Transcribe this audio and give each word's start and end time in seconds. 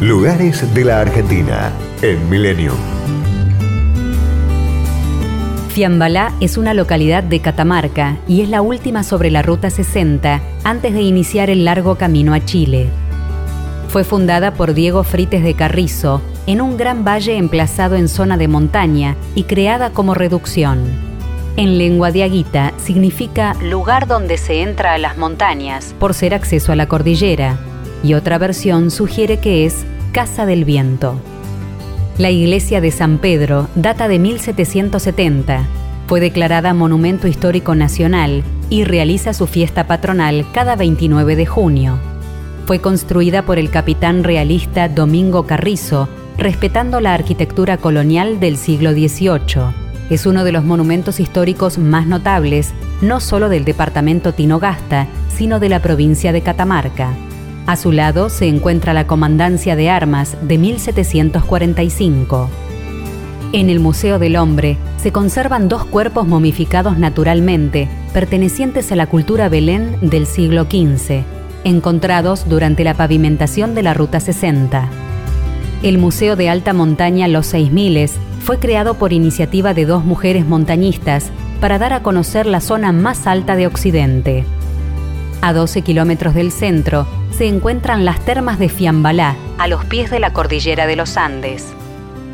Lugares 0.00 0.72
de 0.74 0.84
la 0.84 1.00
Argentina 1.00 1.72
en 2.02 2.30
Milenio. 2.30 2.72
Fiambalá 5.70 6.32
es 6.38 6.56
una 6.56 6.72
localidad 6.72 7.24
de 7.24 7.40
Catamarca 7.40 8.16
y 8.28 8.42
es 8.42 8.48
la 8.48 8.62
última 8.62 9.02
sobre 9.02 9.32
la 9.32 9.42
Ruta 9.42 9.70
60 9.70 10.40
antes 10.62 10.94
de 10.94 11.02
iniciar 11.02 11.50
el 11.50 11.64
largo 11.64 11.96
camino 11.96 12.32
a 12.32 12.44
Chile. 12.44 12.86
Fue 13.88 14.04
fundada 14.04 14.54
por 14.54 14.72
Diego 14.72 15.02
Frites 15.02 15.42
de 15.42 15.54
Carrizo 15.54 16.22
en 16.46 16.60
un 16.60 16.76
gran 16.76 17.04
valle 17.04 17.36
emplazado 17.36 17.96
en 17.96 18.06
zona 18.06 18.36
de 18.36 18.46
montaña 18.46 19.16
y 19.34 19.42
creada 19.42 19.90
como 19.90 20.14
reducción. 20.14 20.78
En 21.56 21.76
lengua 21.76 22.12
diaguita 22.12 22.72
significa 22.76 23.54
lugar 23.54 24.06
donde 24.06 24.38
se 24.38 24.62
entra 24.62 24.92
a 24.92 24.98
las 24.98 25.18
montañas 25.18 25.92
por 25.98 26.14
ser 26.14 26.34
acceso 26.34 26.70
a 26.70 26.76
la 26.76 26.86
cordillera 26.86 27.58
y 28.02 28.14
otra 28.14 28.38
versión 28.38 28.90
sugiere 28.90 29.38
que 29.38 29.66
es 29.66 29.84
Casa 30.12 30.46
del 30.46 30.64
Viento. 30.64 31.20
La 32.18 32.30
iglesia 32.30 32.80
de 32.80 32.90
San 32.90 33.18
Pedro 33.18 33.68
data 33.74 34.08
de 34.08 34.18
1770. 34.18 35.66
Fue 36.08 36.20
declarada 36.20 36.74
Monumento 36.74 37.28
Histórico 37.28 37.74
Nacional 37.74 38.42
y 38.70 38.84
realiza 38.84 39.32
su 39.32 39.46
fiesta 39.46 39.86
patronal 39.86 40.46
cada 40.52 40.74
29 40.74 41.36
de 41.36 41.46
junio. 41.46 41.98
Fue 42.66 42.80
construida 42.80 43.42
por 43.42 43.58
el 43.58 43.70
capitán 43.70 44.24
realista 44.24 44.88
Domingo 44.88 45.46
Carrizo, 45.46 46.08
respetando 46.36 47.00
la 47.00 47.14
arquitectura 47.14 47.76
colonial 47.76 48.40
del 48.40 48.56
siglo 48.56 48.92
XVIII. 48.92 49.72
Es 50.10 50.26
uno 50.26 50.44
de 50.44 50.52
los 50.52 50.64
monumentos 50.64 51.20
históricos 51.20 51.78
más 51.78 52.06
notables, 52.06 52.72
no 53.00 53.20
solo 53.20 53.48
del 53.48 53.64
departamento 53.64 54.32
Tinogasta, 54.32 55.06
sino 55.28 55.60
de 55.60 55.68
la 55.68 55.80
provincia 55.80 56.32
de 56.32 56.40
Catamarca. 56.40 57.14
A 57.68 57.76
su 57.76 57.92
lado 57.92 58.30
se 58.30 58.48
encuentra 58.48 58.94
la 58.94 59.06
Comandancia 59.06 59.76
de 59.76 59.90
Armas 59.90 60.38
de 60.40 60.56
1745. 60.56 62.48
En 63.52 63.68
el 63.68 63.78
Museo 63.78 64.18
del 64.18 64.36
Hombre 64.36 64.78
se 64.96 65.12
conservan 65.12 65.68
dos 65.68 65.84
cuerpos 65.84 66.26
momificados 66.26 66.96
naturalmente, 66.96 67.86
pertenecientes 68.14 68.90
a 68.90 68.96
la 68.96 69.06
cultura 69.06 69.50
Belén 69.50 69.98
del 70.00 70.24
siglo 70.24 70.64
XV, 70.64 71.24
encontrados 71.64 72.48
durante 72.48 72.84
la 72.84 72.94
pavimentación 72.94 73.74
de 73.74 73.82
la 73.82 73.92
Ruta 73.92 74.18
60. 74.18 74.88
El 75.82 75.98
Museo 75.98 76.36
de 76.36 76.48
Alta 76.48 76.72
Montaña 76.72 77.28
Los 77.28 77.48
Seis 77.48 77.70
Miles 77.70 78.14
fue 78.40 78.58
creado 78.58 78.94
por 78.94 79.12
iniciativa 79.12 79.74
de 79.74 79.84
dos 79.84 80.06
mujeres 80.06 80.46
montañistas 80.46 81.30
para 81.60 81.78
dar 81.78 81.92
a 81.92 82.02
conocer 82.02 82.46
la 82.46 82.62
zona 82.62 82.92
más 82.92 83.26
alta 83.26 83.56
de 83.56 83.66
Occidente. 83.66 84.46
A 85.42 85.52
12 85.52 85.82
kilómetros 85.82 86.34
del 86.34 86.50
centro 86.50 87.06
se 87.30 87.46
encuentran 87.46 88.04
las 88.04 88.20
termas 88.24 88.58
de 88.58 88.68
Fiambalá, 88.68 89.36
a 89.58 89.68
los 89.68 89.84
pies 89.84 90.10
de 90.10 90.20
la 90.20 90.32
cordillera 90.32 90.86
de 90.86 90.96
los 90.96 91.16
Andes. 91.16 91.66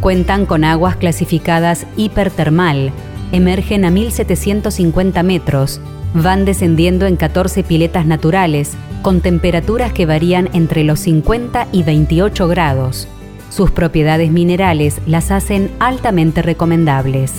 Cuentan 0.00 0.46
con 0.46 0.64
aguas 0.64 0.96
clasificadas 0.96 1.86
hipertermal, 1.96 2.92
emergen 3.32 3.84
a 3.84 3.90
1750 3.90 5.22
metros, 5.22 5.80
van 6.14 6.44
descendiendo 6.44 7.06
en 7.06 7.16
14 7.16 7.62
piletas 7.62 8.06
naturales, 8.06 8.72
con 9.02 9.20
temperaturas 9.20 9.92
que 9.92 10.06
varían 10.06 10.48
entre 10.52 10.84
los 10.84 11.00
50 11.00 11.68
y 11.72 11.82
28 11.82 12.48
grados. 12.48 13.08
Sus 13.50 13.70
propiedades 13.70 14.30
minerales 14.30 15.00
las 15.06 15.30
hacen 15.30 15.70
altamente 15.80 16.42
recomendables. 16.42 17.32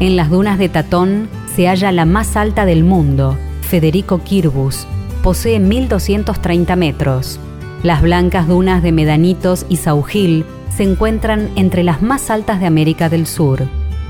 En 0.00 0.16
las 0.16 0.30
dunas 0.30 0.58
de 0.58 0.68
Tatón 0.68 1.28
se 1.54 1.68
halla 1.68 1.92
la 1.92 2.04
más 2.04 2.36
alta 2.36 2.64
del 2.64 2.84
mundo, 2.84 3.36
Federico 3.62 4.22
Kirbus, 4.24 4.86
posee 5.24 5.58
1.230 5.58 6.76
metros. 6.76 7.40
Las 7.82 8.02
blancas 8.02 8.46
dunas 8.46 8.82
de 8.82 8.92
Medanitos 8.92 9.64
y 9.70 9.76
Saugil 9.76 10.44
se 10.68 10.82
encuentran 10.82 11.48
entre 11.56 11.82
las 11.82 12.02
más 12.02 12.28
altas 12.28 12.60
de 12.60 12.66
América 12.66 13.08
del 13.08 13.26
Sur. 13.26 13.62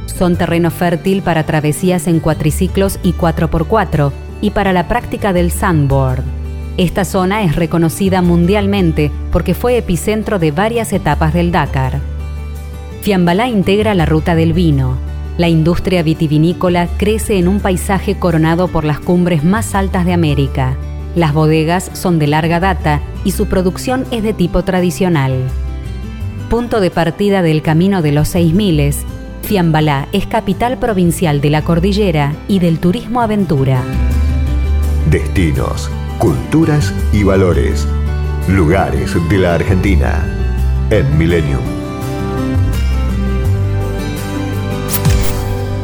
Son 0.06 0.34
terreno 0.34 0.72
fértil 0.72 1.22
para 1.22 1.46
travesías 1.46 2.08
en 2.08 2.18
cuatriciclos 2.18 2.98
y 3.04 3.12
4x4 3.12 4.10
y 4.40 4.50
para 4.50 4.72
la 4.72 4.88
práctica 4.88 5.32
del 5.32 5.52
sandboard. 5.52 6.24
Esta 6.78 7.04
zona 7.04 7.44
es 7.44 7.54
reconocida 7.54 8.20
mundialmente 8.20 9.12
porque 9.30 9.54
fue 9.54 9.78
epicentro 9.78 10.40
de 10.40 10.50
varias 10.50 10.92
etapas 10.92 11.32
del 11.32 11.52
Dakar. 11.52 12.00
Fiambalá 13.02 13.46
integra 13.46 13.94
la 13.94 14.04
ruta 14.04 14.34
del 14.34 14.52
vino. 14.52 14.96
La 15.38 15.48
industria 15.48 16.02
vitivinícola 16.02 16.88
crece 16.96 17.38
en 17.38 17.46
un 17.46 17.60
paisaje 17.60 18.16
coronado 18.16 18.66
por 18.66 18.84
las 18.84 18.98
cumbres 18.98 19.44
más 19.44 19.76
altas 19.76 20.04
de 20.06 20.12
América. 20.12 20.76
Las 21.14 21.32
bodegas 21.32 21.90
son 21.92 22.18
de 22.18 22.26
larga 22.26 22.58
data 22.58 23.00
y 23.24 23.30
su 23.30 23.46
producción 23.46 24.04
es 24.10 24.22
de 24.22 24.32
tipo 24.32 24.64
tradicional. 24.64 25.32
Punto 26.50 26.80
de 26.80 26.90
partida 26.90 27.42
del 27.42 27.62
Camino 27.62 28.02
de 28.02 28.12
los 28.12 28.28
Seis 28.28 28.52
Miles, 28.52 29.04
Fiambalá 29.42 30.08
es 30.12 30.26
capital 30.26 30.78
provincial 30.78 31.40
de 31.40 31.50
la 31.50 31.62
cordillera 31.62 32.34
y 32.48 32.58
del 32.58 32.78
turismo 32.78 33.20
aventura. 33.20 33.82
Destinos, 35.10 35.90
culturas 36.18 36.92
y 37.12 37.22
valores. 37.22 37.86
Lugares 38.48 39.14
de 39.28 39.38
la 39.38 39.54
Argentina 39.54 40.24
en 40.90 41.16
Millennium. 41.16 41.62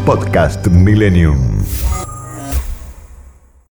Podcast 0.05 0.67
Millennium. 0.69 1.61